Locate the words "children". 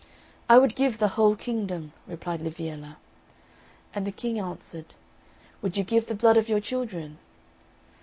6.59-7.19